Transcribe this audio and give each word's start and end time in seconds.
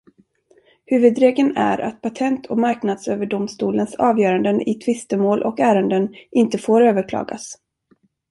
Huvudregeln 0.85 1.57
är 1.57 1.77
att 1.77 2.01
Patent- 2.01 2.47
och 2.47 2.57
marknadsöverdomstolens 2.57 3.95
avgöranden 3.95 4.61
i 4.61 4.75
tvistemål 4.75 5.43
och 5.43 5.59
ärenden 5.59 6.13
inte 6.31 6.57
får 6.57 6.81
överklagas. 6.81 7.57